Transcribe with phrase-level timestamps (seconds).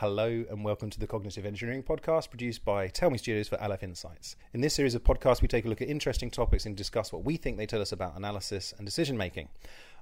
[0.00, 3.82] Hello and welcome to the Cognitive Engineering Podcast produced by Tell Me Studios for Aleph
[3.82, 4.34] Insights.
[4.54, 7.22] In this series of podcasts, we take a look at interesting topics and discuss what
[7.22, 9.50] we think they tell us about analysis and decision making.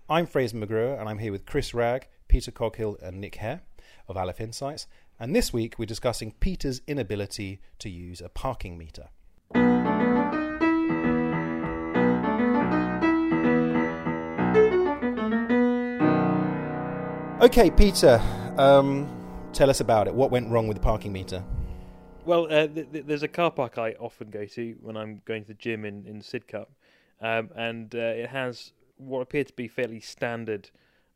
[0.08, 3.62] I'm Fraser McGrew and I'm here with Chris Ragg, Peter Coghill, and Nick Hare
[4.06, 4.86] of Aleph Insights.
[5.18, 9.08] And this week we're discussing Peter's inability to use a parking meter.
[17.40, 18.22] Okay, Peter,
[18.56, 19.17] um,
[19.58, 20.14] tell us about it.
[20.14, 21.42] What went wrong with the parking meter?
[22.24, 25.42] Well, uh, th- th- there's a car park I often go to when I'm going
[25.42, 26.66] to the gym in, in Sidcup,
[27.20, 30.70] um, and uh, it has what appear to be fairly standard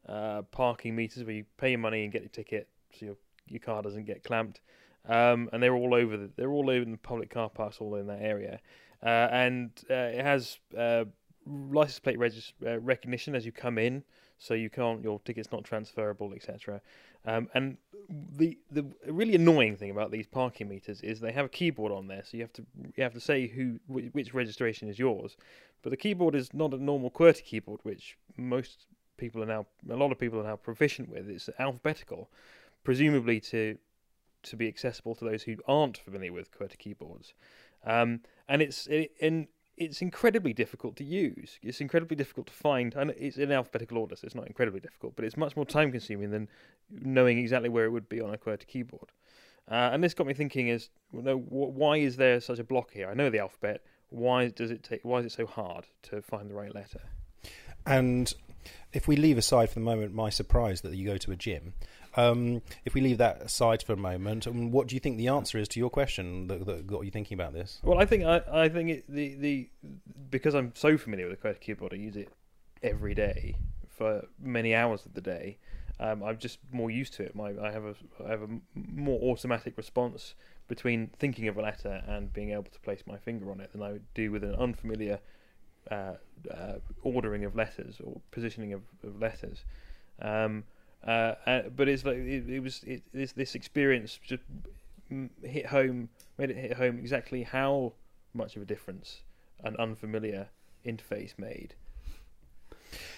[0.09, 2.67] uh, parking meters where you pay your money and get your ticket,
[2.99, 3.17] so your
[3.47, 4.61] your car doesn't get clamped.
[5.09, 8.09] Um, and they're all over the, they're all over the public car parks all in
[8.09, 8.59] that area,
[9.05, 11.05] uh, and uh, it has uh,
[11.47, 14.03] license plate regis- recognition as you come in,
[14.43, 16.81] so you can't your ticket's not transferable, etc.
[17.25, 17.77] Um, and
[18.09, 22.09] the the really annoying thing about these parking meters is they have a keyboard on
[22.09, 25.37] there, so you have to you have to say who which registration is yours.
[25.83, 29.97] But the keyboard is not a normal QWERTY keyboard, which most people are now a
[29.97, 31.29] lot of people are now proficient with.
[31.29, 32.29] It's alphabetical,
[32.83, 33.79] presumably to
[34.43, 37.33] to be accessible to those who aren't familiar with QWERTY keyboards.
[37.85, 39.47] Um, and it's it, in
[39.85, 41.59] it's incredibly difficult to use.
[41.63, 45.17] It's incredibly difficult to find, and it's in alphabetical order, so it's not incredibly difficult,
[45.17, 46.49] but it's much more time consuming than
[46.91, 49.13] knowing exactly where it would be on a QWERTY keyboard.
[49.71, 52.91] Uh, and this got me thinking: is you know, why is there such a block
[52.93, 53.09] here?
[53.09, 53.83] I know the alphabet.
[54.09, 55.01] Why does it take?
[55.05, 57.01] Why is it so hard to find the right letter?
[57.87, 58.33] And
[58.93, 61.75] if we leave aside for the moment my surprise that you go to a gym,
[62.17, 65.29] um, if we leave that aside for a moment, um, what do you think the
[65.29, 67.81] answer is to your question that, that got you thinking about this?
[67.83, 69.69] Well, I think I, I think it, the the
[70.31, 72.29] because I'm so familiar with the keyboard, I use it
[72.83, 73.57] every day
[73.89, 75.59] for many hours of the day.
[76.01, 77.35] Um, I'm just more used to it.
[77.35, 80.35] My I have a I have a more automatic response
[80.69, 83.83] between thinking of a letter and being able to place my finger on it than
[83.83, 85.21] I would do with an unfamiliar
[85.91, 86.15] uh,
[86.51, 89.65] uh, ordering of letters or positioning of, of letters.
[90.21, 90.65] Um,
[91.07, 94.43] uh, uh, but it's like it, it was it, this this experience just
[95.43, 96.09] hit home,
[96.39, 97.93] made it hit home exactly how
[98.35, 99.23] much of a difference
[99.65, 100.49] an unfamiliar
[100.87, 101.75] interface made.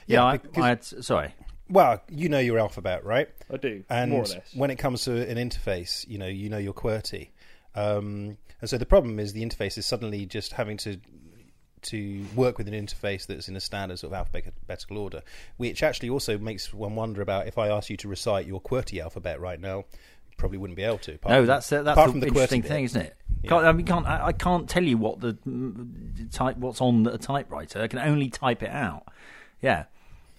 [0.06, 1.34] Yeah, yeah I, I had, sorry.
[1.68, 3.28] Well, you know your alphabet, right?
[3.52, 4.54] I do, and more or less.
[4.54, 7.30] when it comes to an interface, you know you know your QWERTY,
[7.74, 11.00] um, and so the problem is the interface is suddenly just having to
[11.84, 15.22] to work with an interface that's in a standard sort of alphabetical order,
[15.56, 19.02] which actually also makes one wonder about if I asked you to recite your QWERTY
[19.02, 21.18] alphabet right now, you probably wouldn't be able to.
[21.28, 23.16] No, that's uh, that's the, the interesting thing, isn't it?
[23.42, 23.50] Yeah.
[23.50, 25.36] Can't, I mean, can't I, I, can't tell you what the
[26.32, 27.82] type what's on a typewriter.
[27.82, 29.04] I can only type it out.
[29.60, 29.84] Yeah,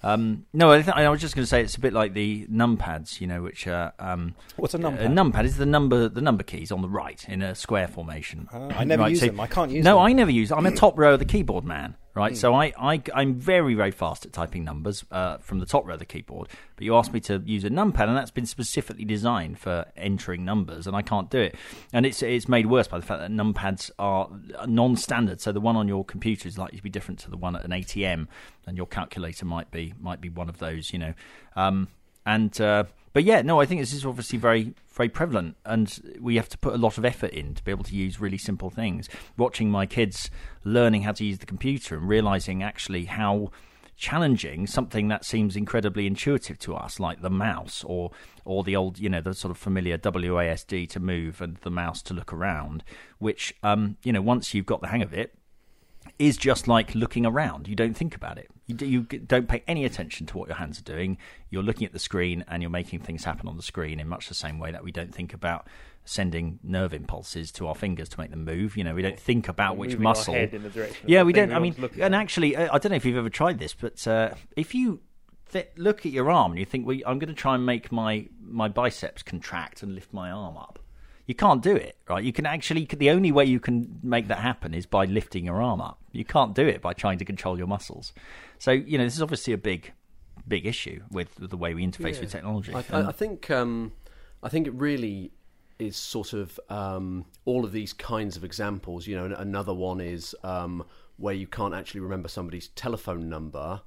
[0.04, 2.46] um, no, I, th- I, was just going to say it's a bit like the
[2.48, 5.06] numpads, you know, which are um, what's a numpad?
[5.06, 8.48] A numpad is the number the number keys on the right in a square formation.
[8.54, 9.40] Uh, I never right, use so, them.
[9.40, 10.04] I can't use no, them.
[10.04, 10.52] I never use.
[10.52, 12.34] I'm a top row of the keyboard man right?
[12.34, 12.38] Mm.
[12.38, 15.94] So I, I, I'm very, very fast at typing numbers uh, from the top row
[15.94, 16.48] of the keyboard.
[16.76, 20.44] But you asked me to use a numpad, and that's been specifically designed for entering
[20.46, 21.56] numbers, and I can't do it.
[21.94, 24.30] And it's it's made worse by the fact that numpads are
[24.66, 25.42] non-standard.
[25.42, 27.64] So the one on your computer is likely to be different to the one at
[27.64, 28.28] an ATM,
[28.66, 31.14] and your calculator might be might be one of those, you know.
[31.56, 31.90] Um,
[32.26, 36.36] and uh, but yeah, no, I think this is obviously very very prevalent, and we
[36.36, 38.70] have to put a lot of effort in to be able to use really simple
[38.70, 39.08] things.
[39.38, 40.30] Watching my kids
[40.66, 43.52] learning how to use the computer and realizing actually how
[43.96, 48.12] challenging something that seems incredibly intuitive to us, like the mouse or
[48.44, 52.02] or the old, you know, the sort of familiar WASD to move and the mouse
[52.02, 52.84] to look around,
[53.20, 55.34] which um, you know, once you've got the hang of it,
[56.18, 57.68] is just like looking around.
[57.68, 58.50] You don't think about it.
[58.68, 61.18] You, do, you don't pay any attention to what your hands are doing.
[61.50, 64.28] You're looking at the screen and you're making things happen on the screen in much
[64.28, 65.68] the same way that we don't think about
[66.06, 68.78] sending nerve impulses to our fingers to make them move.
[68.78, 70.34] You know, we don't think about which muscle.
[71.06, 71.52] yeah, we don't.
[71.52, 74.74] I mean, and actually, I don't know if you've ever tried this, but uh, if
[74.74, 75.02] you
[75.52, 77.92] th- look at your arm and you think, "Well, I'm going to try and make
[77.92, 80.80] my my biceps contract and lift my arm up,"
[81.28, 82.24] You can't do it, right?
[82.24, 85.62] You can actually, the only way you can make that happen is by lifting your
[85.62, 86.00] arm up.
[86.12, 88.14] You can't do it by trying to control your muscles.
[88.60, 89.92] So, you know, this is obviously a big,
[90.48, 92.22] big issue with, with the way we interface yeah.
[92.22, 92.74] with technology.
[92.74, 93.94] I, I, I think, um,
[94.44, 95.32] I think it really
[95.80, 99.08] is sort of um, all of these kinds of examples.
[99.08, 100.86] You know, another one is um,
[101.18, 103.82] where you can't actually remember somebody's telephone number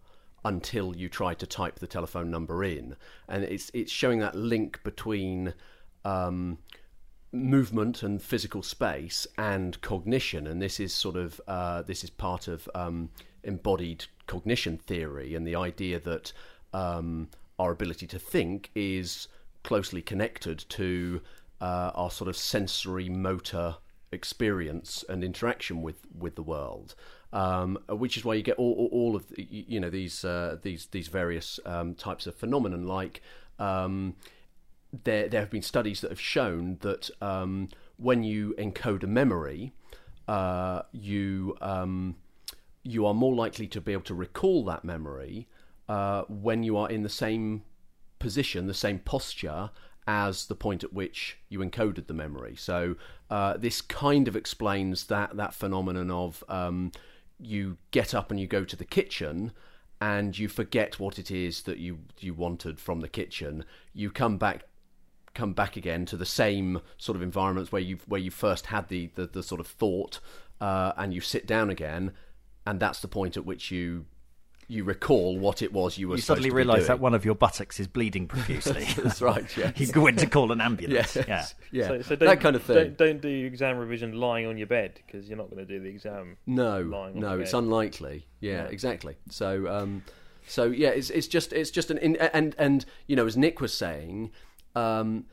[0.44, 2.96] until you try to type the telephone number in,
[3.28, 5.52] and it's it's showing that link between
[6.04, 6.58] um,
[7.32, 12.48] movement and physical space and cognition, and this is sort of uh, this is part
[12.48, 13.10] of um,
[13.44, 16.32] embodied cognition theory and the idea that
[16.72, 17.28] um,
[17.58, 19.28] our ability to think is
[19.64, 21.20] closely connected to
[21.60, 23.76] uh, our sort of sensory motor
[24.12, 26.94] experience and interaction with with the world.
[27.30, 31.08] Um, which is why you get all, all, of you know these uh, these these
[31.08, 32.86] various um, types of phenomenon.
[32.86, 33.20] Like
[33.58, 34.14] um,
[35.04, 39.72] there there have been studies that have shown that um, when you encode a memory,
[40.26, 42.16] uh, you um,
[42.82, 45.46] you are more likely to be able to recall that memory
[45.88, 47.62] uh, when you are in the same
[48.18, 49.70] position, the same posture
[50.06, 52.56] as the point at which you encoded the memory.
[52.56, 52.96] So
[53.28, 56.92] uh, this kind of explains that that phenomenon of um,
[57.38, 59.52] you get up and you go to the kitchen
[60.00, 63.64] and you forget what it is that you you wanted from the kitchen.
[63.92, 64.64] You come back
[65.38, 68.88] come back again to the same sort of environments where you where you first had
[68.88, 70.20] the the, the sort of thought,
[70.60, 72.12] uh, and you sit down again,
[72.66, 74.04] and that's the point at which you
[74.70, 76.16] you recall what it was you were.
[76.16, 78.84] You supposed suddenly realise that one of your buttocks is bleeding profusely.
[79.02, 79.46] That's right.
[79.56, 81.16] Yeah, you go in to call an ambulance.
[81.16, 81.26] Yes.
[81.26, 81.46] Yeah.
[81.72, 81.88] Yeah.
[81.88, 82.76] So, so don't, that kind of thing.
[82.76, 85.80] Don't, don't do exam revision lying on your bed because you're not going to do
[85.82, 86.36] the exam.
[86.46, 87.58] No, lying on no, the it's bed.
[87.58, 88.26] unlikely.
[88.40, 88.64] Yeah, Yeah.
[88.66, 89.16] exactly.
[89.30, 90.02] So, um,
[90.46, 93.62] so yeah, it's it's just it's just an in, and and you know, as Nick
[93.62, 94.30] was saying,
[94.74, 95.26] um,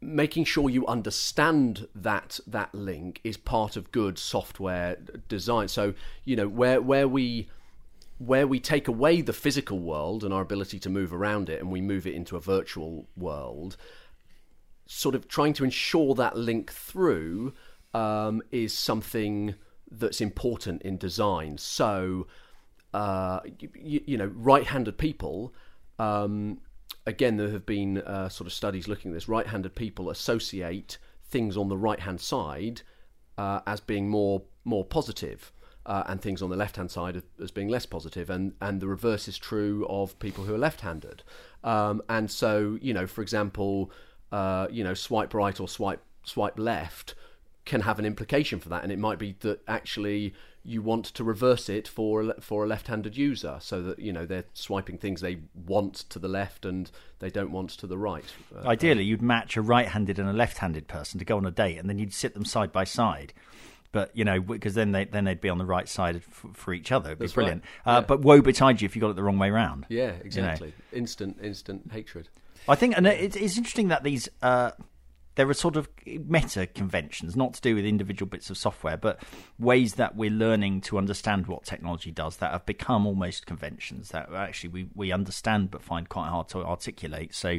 [0.00, 4.96] making sure you understand that that link is part of good software
[5.28, 5.68] design.
[5.68, 5.94] So,
[6.24, 7.48] you know, where where we
[8.18, 11.70] where we take away the physical world and our ability to move around it and
[11.70, 13.76] we move it into a virtual world,
[14.86, 17.54] sort of trying to ensure that link through
[17.94, 19.54] um, is something
[19.90, 21.56] that's important in design.
[21.58, 22.26] So,
[22.92, 25.54] uh, you, you know, right-handed people.
[25.98, 26.60] Um,
[27.06, 29.28] again, there have been uh, sort of studies looking at this.
[29.28, 32.82] Right-handed people associate things on the right-hand side
[33.38, 35.52] uh, as being more more positive,
[35.86, 39.28] uh, and things on the left-hand side as being less positive, and and the reverse
[39.28, 41.22] is true of people who are left-handed.
[41.64, 43.90] Um, and so, you know, for example,
[44.32, 47.14] uh, you know, swipe right or swipe swipe left
[47.64, 51.24] can have an implication for that, and it might be that actually you want to
[51.24, 55.20] reverse it for a, for a left-handed user, so that you know they're swiping things
[55.20, 58.24] they want to the left and they don't want to the right.
[58.54, 61.78] Uh, Ideally, you'd match a right-handed and a left-handed person to go on a date,
[61.78, 63.32] and then you'd sit them side by side.
[63.92, 66.72] But you know, because then they then they'd be on the right side f- for
[66.72, 67.08] each other.
[67.10, 67.42] It'd be That's right.
[67.44, 67.64] brilliant.
[67.84, 68.00] Uh, Yeah.
[68.06, 69.86] But woe betide you if you got it the wrong way round.
[69.88, 70.72] yeah, exactly.
[70.92, 72.28] Instant, instant hatred.
[72.68, 74.72] I think, and it, it's interesting that these uh,
[75.36, 79.22] there are sort of meta conventions, not to do with individual bits of software, but
[79.58, 84.32] ways that we're learning to understand what technology does that have become almost conventions that
[84.32, 87.34] actually we, we understand but find quite hard to articulate.
[87.34, 87.58] So,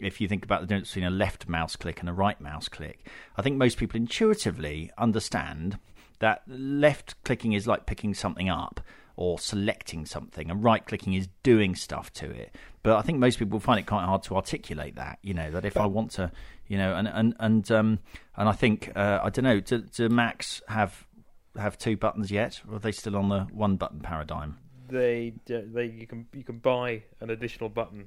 [0.00, 2.68] if you think about the difference between a left mouse click and a right mouse
[2.68, 3.06] click,
[3.36, 5.78] I think most people intuitively understand
[6.20, 8.80] that left clicking is like picking something up
[9.18, 12.54] or selecting something, and right clicking is doing stuff to it.
[12.84, 15.18] But I think most people find it quite hard to articulate that.
[15.22, 16.30] You know that if I want to,
[16.68, 17.98] you know, and and and um,
[18.36, 19.58] and I think uh, I don't know.
[19.58, 21.04] Do, do Macs have
[21.56, 24.58] have two buttons yet, or are they still on the one button paradigm?
[24.88, 28.06] They they you can you can buy an additional button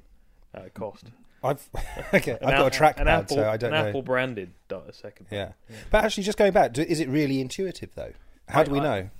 [0.54, 1.10] at a cost.
[1.44, 1.68] I've
[2.14, 2.38] okay.
[2.40, 3.88] An I've got a Al- trackpad, an Apple, so I don't an know.
[3.90, 5.26] Apple branded a second.
[5.30, 5.52] Yeah.
[5.90, 8.12] but actually, just going back, do, is it really intuitive though?
[8.48, 9.10] How I- do we I- know?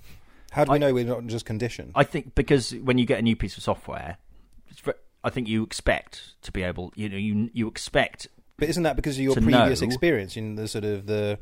[0.53, 1.91] How do we I- know we're not just conditioned?
[1.95, 4.17] I think because when you get a new piece of software,
[5.23, 8.27] I think you expect to be able, you know, you you expect
[8.57, 11.39] But isn't that because of your previous know- experience in the sort of the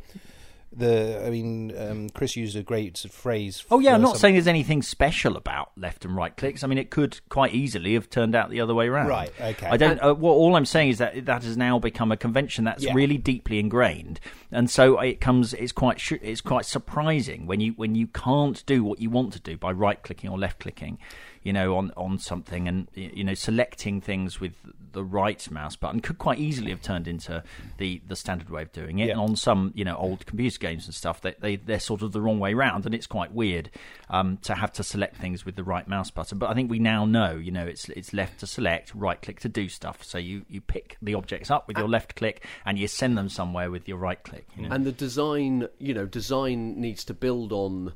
[0.71, 1.23] the?
[1.25, 3.63] I mean, um, Chris used a great phrase.
[3.71, 6.63] Oh yeah, I'm not some- saying there's anything special about left and right clicks.
[6.63, 9.07] I mean, it could quite easily have turned out the other way around.
[9.07, 9.67] Right, okay.
[9.67, 9.99] I don't.
[10.01, 12.93] Uh, well, all I'm saying is that that has now become a convention that's Yeah.
[12.93, 14.19] really deeply ingrained,
[14.51, 15.53] and so it comes.
[15.53, 15.99] It's quite.
[15.99, 19.57] sh- It's quite surprising when you when you can't do what you want to do
[19.57, 20.97] by right clicking or left clicking.
[21.43, 24.53] You know, on, on something, and you know, selecting things with
[24.93, 27.43] the right mouse button could quite easily have turned into
[27.77, 29.05] the, the standard way of doing it.
[29.05, 29.13] Yeah.
[29.13, 32.11] And on some, you know, old computer games and stuff, they, they they're sort of
[32.11, 33.69] the wrong way round, and it's quite weird
[34.09, 36.37] um, to have to select things with the right mouse button.
[36.37, 39.39] But I think we now know, you know, it's it's left to select, right click
[39.41, 40.03] to do stuff.
[40.03, 43.29] So you, you pick the objects up with your left click, and you send them
[43.29, 44.47] somewhere with your right click.
[44.55, 44.75] You know?
[44.75, 47.93] And the design, you know, design needs to build on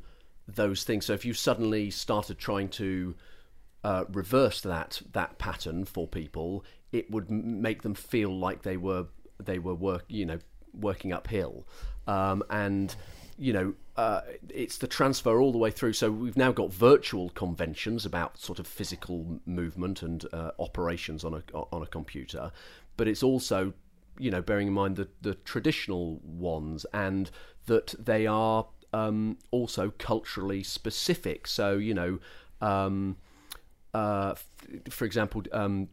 [0.47, 1.05] those things.
[1.05, 3.15] So if you suddenly started trying to
[3.85, 9.05] uh, reverse that that pattern for people, it would make them feel like they were
[9.37, 10.39] they were work, you know,
[10.73, 11.67] working uphill,
[12.07, 12.95] um, and
[13.37, 13.73] you know.
[13.97, 15.93] Uh, it's the transfer all the way through.
[15.93, 21.33] So we've now got virtual conventions about sort of physical movement and uh, operations on
[21.33, 22.51] a on a computer,
[22.97, 23.71] but it's also
[24.17, 27.31] you know, bearing in mind the, the traditional ones and
[27.67, 31.47] that they are um, also culturally specific.
[31.47, 32.19] So, you know,
[32.61, 33.17] um,
[33.95, 35.87] uh, f- for example, um,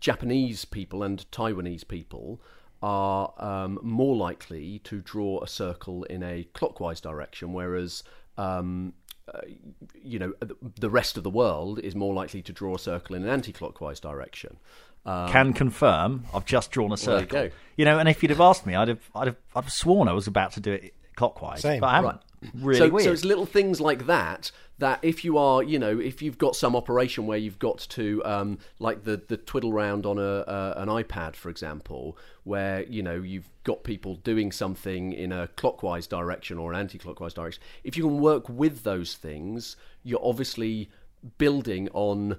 [0.00, 2.40] Japanese people and Taiwanese people
[2.82, 8.02] are um, more likely to draw a circle in a clockwise direction, whereas
[8.36, 8.92] um,
[9.32, 9.40] uh,
[9.94, 10.34] you know
[10.78, 14.00] the rest of the world is more likely to draw a circle in an anti-clockwise
[14.00, 14.58] direction.
[15.06, 16.24] Um, Can confirm.
[16.34, 17.36] I've just drawn a circle.
[17.36, 19.64] Well, you, you, know, and if you'd have asked me, I'd have, I'd have, I'd
[19.64, 21.60] have sworn I was about to do it clockwise.
[21.60, 21.80] Same.
[21.80, 22.16] But I haven't.
[22.16, 22.20] Right.
[22.54, 23.04] Really so, weird.
[23.04, 26.56] so it's little things like that that if you are, you know, if you've got
[26.56, 30.74] some operation where you've got to, um, like the the twiddle round on a uh,
[30.76, 36.06] an iPad, for example, where you know you've got people doing something in a clockwise
[36.06, 37.62] direction or an anti-clockwise direction.
[37.84, 40.90] If you can work with those things, you're obviously
[41.38, 42.36] building on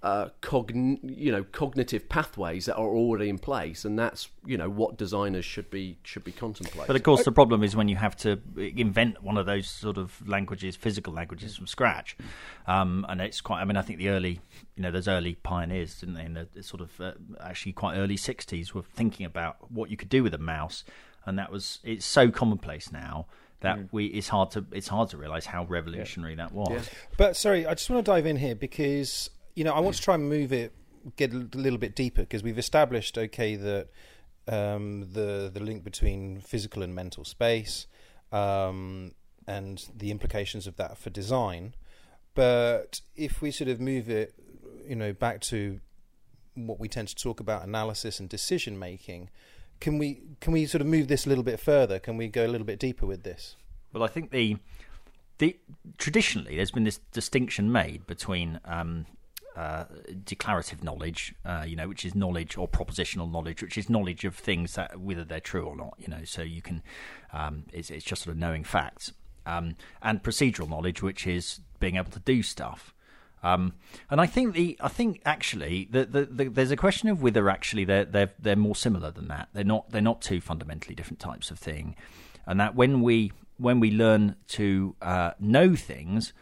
[0.00, 4.70] uh, cogn- you know cognitive pathways that are already in place, and that's you know
[4.70, 6.86] what designers should be should be contemplating.
[6.86, 9.98] But of course, the problem is when you have to invent one of those sort
[9.98, 12.16] of languages, physical languages from scratch,
[12.68, 13.60] um, and it's quite.
[13.60, 14.40] I mean, I think the early,
[14.76, 18.16] you know, those early pioneers, didn't they, in the sort of uh, actually quite early
[18.16, 20.84] '60s, were thinking about what you could do with a mouse,
[21.26, 23.26] and that was it's so commonplace now
[23.60, 23.88] that mm.
[23.90, 26.44] we it's hard to it's hard to realize how revolutionary yeah.
[26.44, 26.70] that was.
[26.70, 26.98] Yeah.
[27.16, 30.02] But sorry, I just want to dive in here because you know, I want to
[30.02, 30.72] try and move it,
[31.16, 33.88] get a little bit deeper because we've established, okay, that
[34.46, 37.88] um, the the link between physical and mental space,
[38.30, 39.10] um,
[39.48, 41.74] and the implications of that for design.
[42.34, 44.32] But if we sort of move it,
[44.88, 45.80] you know, back to
[46.54, 49.28] what we tend to talk about analysis and decision making,
[49.80, 51.98] can we can we sort of move this a little bit further?
[51.98, 53.56] Can we go a little bit deeper with this?
[53.92, 54.58] Well, I think the
[55.38, 55.58] the
[55.96, 59.06] traditionally there's been this distinction made between um,
[59.58, 59.84] uh,
[60.24, 64.36] declarative knowledge, uh, you know, which is knowledge or propositional knowledge, which is knowledge of
[64.36, 66.22] things that whether they're true or not, you know.
[66.24, 66.80] So you can,
[67.32, 69.12] um, it's, it's just sort of knowing facts,
[69.46, 72.94] um, and procedural knowledge, which is being able to do stuff.
[73.42, 73.74] Um,
[74.08, 77.50] and I think the I think actually the, the, the, there's a question of whether
[77.50, 79.48] actually they're they're they're more similar than that.
[79.54, 81.96] They're not they're not two fundamentally different types of thing,
[82.46, 86.32] and that when we when we learn to uh, know things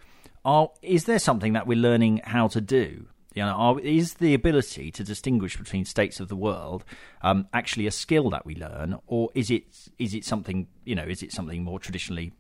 [0.47, 3.07] are is there something that we're learning how to do?
[3.35, 6.85] You know, are, is the ability to distinguish between states of the world
[7.21, 9.65] um, actually a skill that we learn, or is it
[9.99, 12.33] is it something you know is it something more traditionally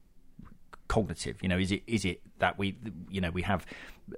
[0.89, 1.37] cognitive?
[1.43, 2.79] You know, is it is it that we
[3.11, 3.67] you know we have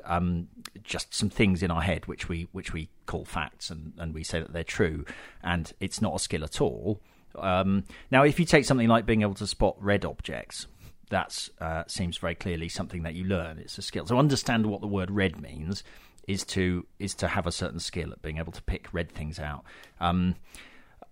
[0.04, 0.48] um,
[0.84, 4.22] just some things in our head which we which we call facts and, and we
[4.22, 5.06] say that they're true,
[5.42, 7.00] and it's not a skill at all.
[7.36, 10.66] Um, now, if you take something like being able to spot red objects,
[11.08, 13.58] that uh, seems very clearly something that you learn.
[13.58, 14.06] It's a skill.
[14.06, 15.82] So understand what the word red means
[16.26, 19.38] is to is to have a certain skill at being able to pick red things
[19.38, 19.64] out.
[20.00, 20.36] Um,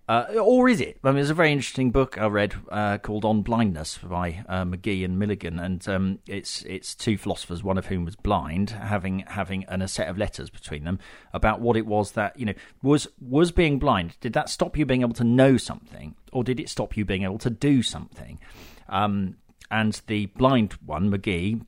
[0.09, 0.97] uh, or is it?
[1.03, 4.63] I mean, there's a very interesting book I read uh, called On Blindness by uh,
[4.63, 9.19] Magee and Milligan, and um, it's it's two philosophers, one of whom was blind, having
[9.27, 10.99] having and a set of letters between them
[11.33, 14.15] about what it was that you know was was being blind.
[14.21, 17.23] Did that stop you being able to know something, or did it stop you being
[17.23, 18.39] able to do something?
[18.87, 19.35] Um,
[19.69, 21.61] and the blind one, Magee,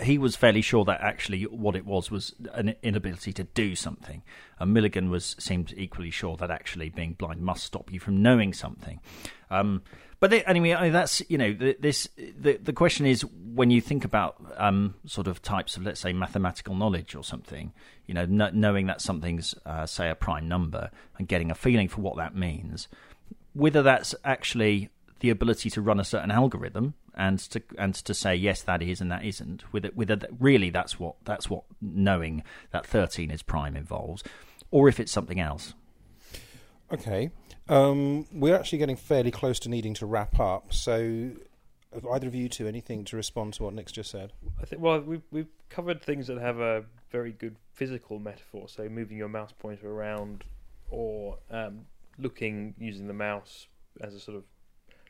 [0.00, 4.22] he was fairly sure that actually what it was was an inability to do something.
[4.58, 8.52] And Milligan was seemed equally sure that actually being blind must stop you from knowing
[8.52, 9.00] something.
[9.50, 9.82] Um,
[10.18, 12.08] but they, anyway, that's you know this.
[12.16, 16.12] The the question is when you think about um, sort of types of let's say
[16.12, 17.72] mathematical knowledge or something,
[18.06, 22.00] you know, knowing that something's uh, say a prime number and getting a feeling for
[22.00, 22.88] what that means,
[23.52, 24.88] whether that's actually
[25.20, 29.00] the ability to run a certain algorithm and to and to say yes that is
[29.00, 32.42] and that isn't with it with it really that's what that's what knowing
[32.72, 34.22] that 13 is prime involves
[34.70, 35.74] or if it's something else.
[36.92, 37.30] Okay.
[37.68, 40.72] Um, we're actually getting fairly close to needing to wrap up.
[40.72, 41.30] So
[41.92, 44.32] have either of you two anything to respond to what Nick's just said?
[44.60, 48.68] I think well we've we've covered things that have a very good physical metaphor.
[48.68, 50.44] So moving your mouse pointer around
[50.90, 51.86] or um,
[52.18, 53.66] looking using the mouse
[54.00, 54.44] as a sort of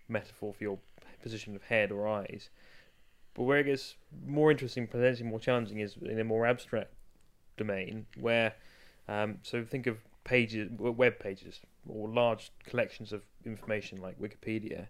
[0.09, 0.79] metaphor for your
[1.23, 2.51] position of head or eyes.
[3.35, 3.97] But where it gets
[4.27, 6.93] more interesting, potentially more challenging, is in a more abstract
[7.57, 8.55] domain where,
[9.09, 14.87] um, so think of pages, web pages, or large collections of information like Wikipedia.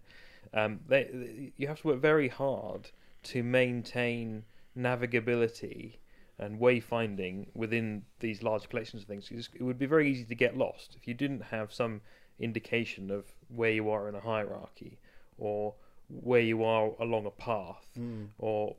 [0.53, 2.89] Um, they, you have to work very hard
[3.23, 4.43] to maintain
[4.77, 5.97] navigability
[6.39, 9.29] and wayfinding within these large collections of things.
[9.31, 12.01] It would be very easy to get lost if you didn't have some
[12.39, 14.99] indication of where you are in a hierarchy
[15.37, 15.73] or
[16.09, 18.27] where you are along a path mm.
[18.37, 18.75] or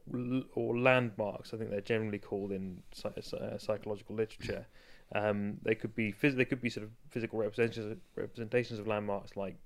[0.54, 1.52] or landmarks.
[1.52, 4.66] I think they're generally called in uh, psychological literature.
[5.14, 9.36] Um, they could be phys- they could be sort of physical representations representations of landmarks
[9.36, 9.56] like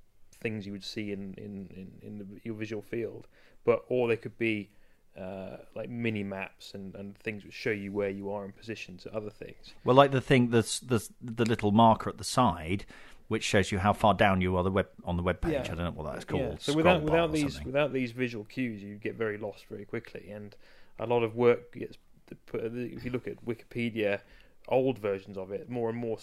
[0.40, 3.26] things you would see in in in, in the, your visual field,
[3.64, 4.70] but or they could be
[5.18, 8.96] uh, like mini maps and, and things which show you where you are in position
[8.96, 9.74] to other things.
[9.84, 12.86] Well, like the thing, the the the little marker at the side,
[13.32, 15.52] which shows you how far down you are the web on the web page.
[15.52, 15.62] Yeah.
[15.62, 16.42] I don't know what that's called.
[16.42, 16.50] Yeah.
[16.58, 17.66] So scroll without bar without or these something.
[17.66, 20.54] without these visual cues, you get very lost very quickly, and
[20.98, 21.96] a lot of work gets
[22.44, 22.60] put.
[22.64, 24.20] If you look at Wikipedia,
[24.68, 26.18] old versions of it, more and more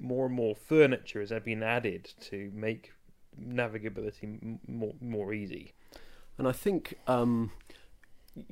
[0.00, 2.92] more and more furniture has been added to make
[3.40, 5.72] navigability more more easy.
[6.36, 7.52] And I think, um,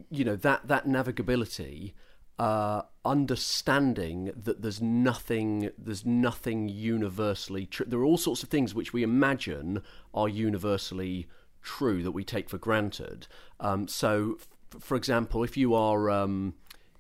[0.08, 1.94] you know, that that navigability,
[2.38, 7.86] uh, understanding that there's nothing, there's nothing universally true.
[7.88, 9.82] There are all sorts of things which we imagine
[10.14, 11.26] are universally
[11.62, 13.26] true that we take for granted.
[13.60, 16.54] Um, so, f- for example, if you are um,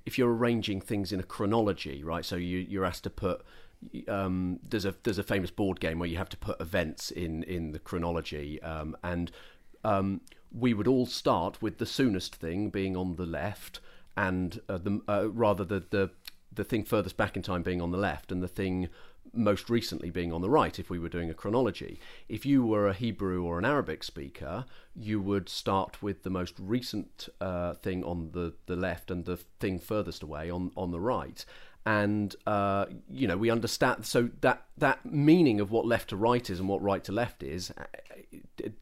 [0.06, 2.24] if you're arranging things in a chronology, right?
[2.24, 3.42] So you, you're asked to put
[4.08, 7.42] um, there's a there's a famous board game where you have to put events in
[7.44, 9.30] in the chronology, um, and
[9.84, 10.20] um,
[10.52, 13.80] we would all start with the soonest thing being on the left,
[14.18, 16.10] and uh, the uh, rather the, the
[16.52, 18.88] the thing furthest back in time being on the left, and the thing
[19.32, 22.00] most recently being on the right if we were doing a chronology.
[22.28, 24.64] If you were a Hebrew or an Arabic speaker,
[24.96, 29.36] you would start with the most recent uh, thing on the, the left and the
[29.36, 31.44] thing furthest away on, on the right.
[31.86, 36.50] And uh, you know we understand so that that meaning of what left to right
[36.50, 37.84] is and what right to left is uh,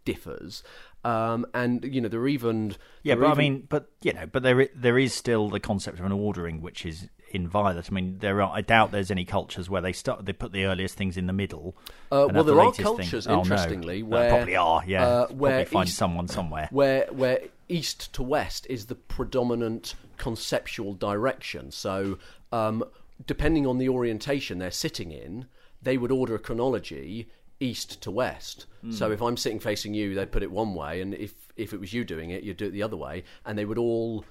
[0.05, 0.63] differs,
[1.07, 4.27] um, and you know there are even Yeah, there but I mean, but you know,
[4.27, 7.87] but there there is still the concept of an ordering which is inviolate.
[7.91, 8.51] I mean, there are.
[8.55, 11.33] I doubt there's any cultures where they start they put the earliest things in the
[11.33, 11.77] middle.
[12.11, 13.41] Uh, well, have the there are latest thing- cultures, Oh, no.
[13.43, 14.83] interestingly, There where probably are.
[14.87, 16.69] Yeah, uh, Probably find east- someone somewhere.
[16.71, 21.71] where where east to west is the predominant conceptual direction.
[21.71, 22.19] So,
[22.53, 22.85] um,
[23.27, 25.47] depending on the orientation they're sitting in,
[25.83, 27.29] they would order a chronology
[27.61, 28.67] east to west.
[28.83, 28.93] Hmm.
[28.93, 31.81] So, if I'm sitting facing you, they'd put it one way, and if if it
[31.81, 34.25] was you doing it, you'd do it the other way, and they would all.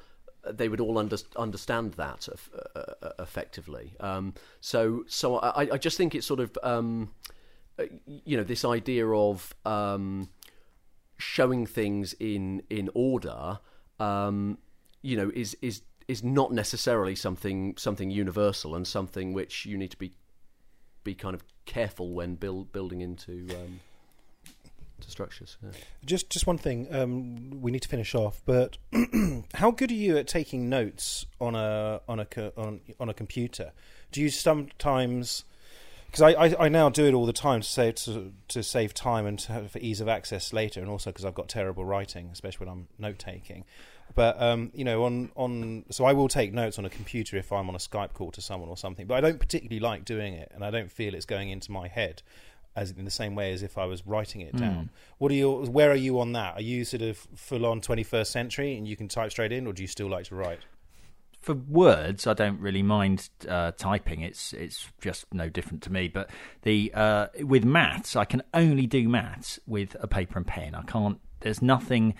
[0.48, 3.96] They would all under, understand that uh, uh, effectively.
[4.00, 7.10] Um, so, so I, I just think it's sort of, um,
[7.80, 10.30] uh, you know, this idea of um,
[11.18, 13.58] showing things in in order,
[14.00, 14.60] um,
[15.02, 19.92] you know, is is is not necessarily something something universal and something which you need
[19.92, 20.14] to be
[21.06, 23.80] be kind of careful when build, building into um,
[25.00, 25.58] to structures.
[25.64, 25.70] Yeah.
[26.04, 26.94] Just just one thing.
[26.94, 28.78] Um, we need to finish off, but
[29.54, 33.72] how good are you at taking notes on a on a on on a computer?
[34.12, 35.46] Do you sometimes?
[36.08, 38.94] Because I, I, I now do it all the time to save to, to save
[38.94, 42.30] time and to for ease of access later, and also because I've got terrible writing,
[42.32, 43.66] especially when I'm note taking.
[44.16, 47.52] But um, you know, on on so I will take notes on a computer if
[47.52, 49.06] I'm on a Skype call to someone or something.
[49.08, 51.88] But I don't particularly like doing it, and I don't feel it's going into my
[51.88, 52.24] head
[52.78, 54.90] as in the same way as if I was writing it down.
[55.18, 55.52] What are you?
[55.52, 56.56] Where are you on that?
[56.56, 59.72] Are you sort of full on 21st century and you can type straight in, or
[59.72, 60.60] do you still like to write?
[61.46, 64.22] for words, I don't really mind uh, typing.
[64.22, 66.08] It's it's just no different to me.
[66.08, 66.32] But
[66.64, 70.74] the uh, with maths, I can only do maths with a paper and pen.
[70.74, 71.20] I can't.
[71.42, 72.16] There's nothing.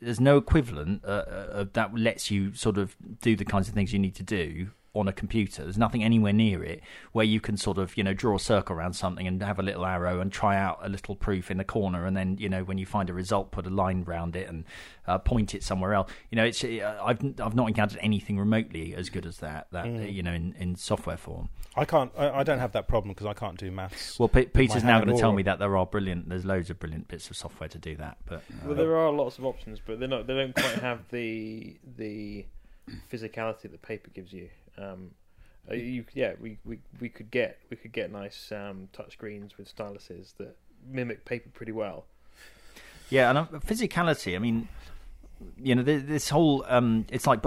[0.00, 3.92] There's no equivalent uh, uh, that lets you sort of do the kinds of things
[3.92, 5.62] you need to do on a computer.
[5.62, 6.80] There's nothing anywhere near it
[7.12, 9.62] where you can sort of you know draw a circle around something and have a
[9.62, 12.64] little arrow and try out a little proof in the corner, and then you know
[12.64, 14.64] when you find a result, put a line round it and
[15.06, 16.10] uh, point it somewhere else.
[16.30, 19.68] You know, it's uh, I've I've not encountered anything remotely as good as that.
[19.72, 21.48] That uh, you know in, in software form.
[21.76, 22.10] I can't.
[22.18, 24.18] I, I don't have that problem because I can't do maths.
[24.18, 26.28] Well, Pe- Peter's now going to tell me that there are brilliant.
[26.28, 29.12] There's loads of brilliant bits of software to do that, but uh, Well, there are
[29.12, 30.26] lots of options, but they're not.
[30.26, 32.44] They don't quite have the the
[33.12, 34.48] physicality that paper gives you.
[34.78, 35.12] Um,
[35.70, 39.56] uh, you yeah, we, we, we could get we could get nice um, touch screens
[39.58, 40.56] with styluses that
[40.88, 42.06] mimic paper pretty well.
[43.10, 44.36] Yeah, and uh, physicality.
[44.36, 44.68] I mean,
[45.56, 47.40] you know, this whole um, it's like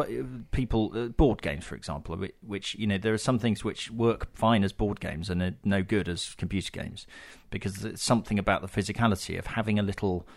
[0.51, 4.35] people uh, board games, for example, which, you know there are some things which work
[4.35, 7.07] fine as board games and are no good as computer games
[7.49, 10.27] because there's something about the physicality of having a little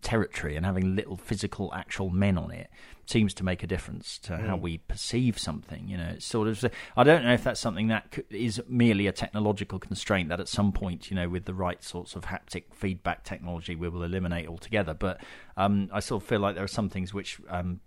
[0.00, 2.70] territory and having little physical actual men on it
[3.10, 6.64] seems to make a difference to how we perceive something you know it's sort of
[6.96, 10.72] i don't know if that's something that is merely a technological constraint that at some
[10.72, 14.94] point you know with the right sorts of haptic feedback technology we will eliminate altogether
[14.94, 15.20] but
[15.56, 17.80] um, i sort of feel like there are some things which um,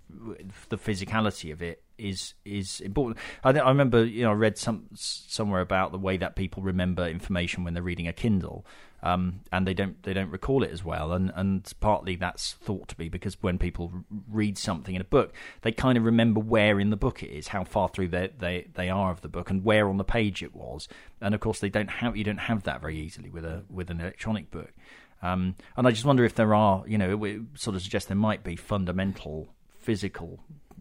[0.70, 3.18] the physicality of it is is important.
[3.44, 6.64] I, think- I remember, you know, I read some somewhere about the way that people
[6.64, 8.66] remember information when they're reading a Kindle,
[9.04, 11.12] um, and they don't they don't recall it as well.
[11.12, 13.92] And and partly that's thought to be because when people
[14.30, 17.50] read something in a book, they kind of remember where in the book it is,
[17.50, 20.44] how far through they they they are of the book, and where on the page
[20.44, 20.88] it was.
[21.22, 23.90] And of course, they don't have you don't have that very easily with a with
[23.90, 24.74] an electronic book.
[25.22, 28.16] Um, and I just wonder if there are, you know, it sort of suggests there
[28.16, 29.48] might be fundamental
[29.80, 30.40] physical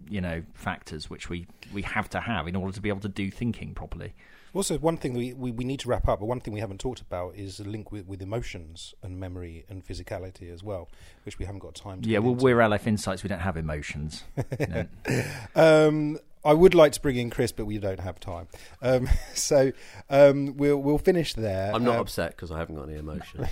[0.08, 3.08] you know factors which we we have to have in order to be able to
[3.08, 4.14] do thinking properly.
[4.56, 6.80] Also, one thing we, we, we need to wrap up, but one thing we haven't
[6.80, 10.88] talked about is the link with, with emotions and memory and physicality as well,
[11.24, 12.08] which we haven't got time to.
[12.08, 12.44] Yeah, well, into.
[12.44, 13.22] we're Aleph Insights.
[13.22, 14.24] We don't have emotions.
[14.58, 14.86] you know.
[15.54, 18.46] Um, I would like to bring in Chris, but we don't have time.
[18.80, 19.72] Um, so
[20.08, 21.72] um, we'll we'll finish there.
[21.74, 23.48] I'm not Um, upset because I haven't got any emotions.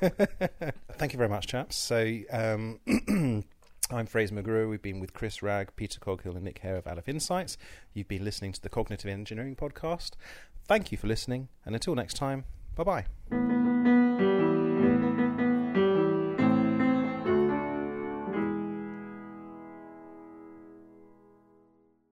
[0.00, 1.76] Thank you very much, chaps.
[1.76, 2.78] So um,
[3.90, 4.68] I'm Fraser McGrew.
[4.68, 7.56] We've been with Chris Ragg, Peter Coghill, and Nick Hare of Aleph Insights.
[7.94, 10.12] You've been listening to the Cognitive Engineering Podcast.
[10.64, 12.44] Thank you for listening, and until next time,
[12.74, 14.05] bye bye.